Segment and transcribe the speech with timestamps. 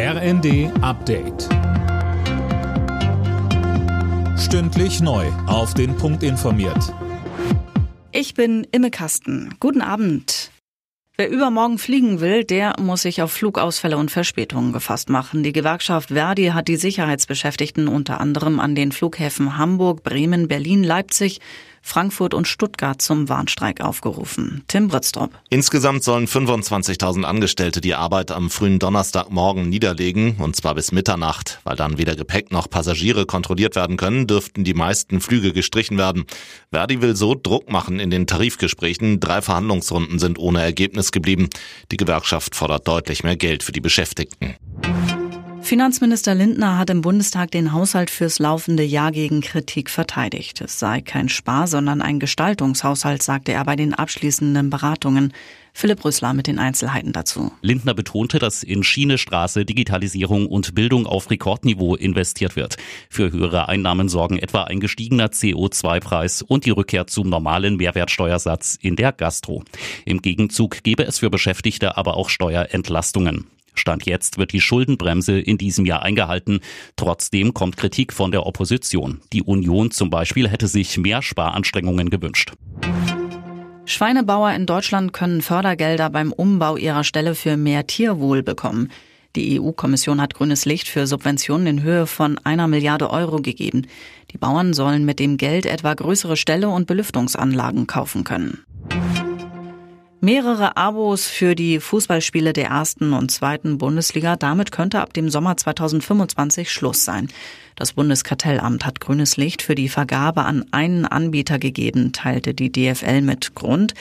[0.00, 1.48] RND Update.
[4.38, 5.26] Stündlich neu.
[5.48, 6.94] Auf den Punkt informiert.
[8.12, 9.56] Ich bin Imme Kasten.
[9.58, 10.52] Guten Abend.
[11.16, 15.42] Wer übermorgen fliegen will, der muss sich auf Flugausfälle und Verspätungen gefasst machen.
[15.42, 21.40] Die Gewerkschaft Verdi hat die Sicherheitsbeschäftigten unter anderem an den Flughäfen Hamburg, Bremen, Berlin, Leipzig,
[21.82, 24.64] Frankfurt und Stuttgart zum Warnstreik aufgerufen.
[24.68, 25.30] Tim Britztrup.
[25.50, 31.60] Insgesamt sollen 25.000 Angestellte die Arbeit am frühen Donnerstagmorgen niederlegen, und zwar bis Mitternacht.
[31.64, 36.24] Weil dann weder Gepäck noch Passagiere kontrolliert werden können, dürften die meisten Flüge gestrichen werden.
[36.70, 39.20] Verdi will so Druck machen in den Tarifgesprächen.
[39.20, 41.48] Drei Verhandlungsrunden sind ohne Ergebnis geblieben.
[41.90, 44.56] Die Gewerkschaft fordert deutlich mehr Geld für die Beschäftigten.
[45.68, 50.62] Finanzminister Lindner hat im Bundestag den Haushalt fürs laufende Jahr gegen Kritik verteidigt.
[50.62, 55.34] Es sei kein Spar, sondern ein Gestaltungshaushalt, sagte er bei den abschließenden Beratungen.
[55.74, 57.52] Philipp Rüssler mit den Einzelheiten dazu.
[57.60, 62.78] Lindner betonte, dass in Schiene, Straße, Digitalisierung und Bildung auf Rekordniveau investiert wird.
[63.10, 68.96] Für höhere Einnahmen sorgen etwa ein gestiegener CO2-Preis und die Rückkehr zum normalen Mehrwertsteuersatz in
[68.96, 69.62] der Gastro.
[70.06, 73.44] Im Gegenzug gebe es für Beschäftigte aber auch Steuerentlastungen.
[73.78, 76.60] Stand jetzt wird die Schuldenbremse in diesem Jahr eingehalten.
[76.96, 79.20] Trotzdem kommt Kritik von der Opposition.
[79.32, 82.52] Die Union zum Beispiel hätte sich mehr Sparanstrengungen gewünscht.
[83.86, 88.90] Schweinebauer in Deutschland können Fördergelder beim Umbau ihrer Ställe für mehr Tierwohl bekommen.
[89.34, 93.86] Die EU-Kommission hat grünes Licht für Subventionen in Höhe von einer Milliarde Euro gegeben.
[94.30, 98.64] Die Bauern sollen mit dem Geld etwa größere Ställe und Belüftungsanlagen kaufen können.
[100.20, 104.34] Mehrere Abos für die Fußballspiele der ersten und zweiten Bundesliga.
[104.34, 107.28] Damit könnte ab dem Sommer 2025 Schluss sein.
[107.76, 113.20] Das Bundeskartellamt hat grünes Licht für die Vergabe an einen Anbieter gegeben, teilte die DFL
[113.20, 113.94] mit Grund.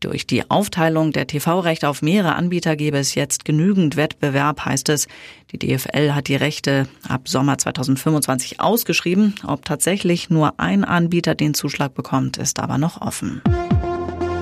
[0.00, 5.08] Durch die Aufteilung der TV-Rechte auf mehrere Anbieter gäbe es jetzt genügend Wettbewerb, heißt es.
[5.50, 9.34] Die DFL hat die Rechte ab Sommer 2025 ausgeschrieben.
[9.46, 13.40] Ob tatsächlich nur ein Anbieter den Zuschlag bekommt, ist aber noch offen.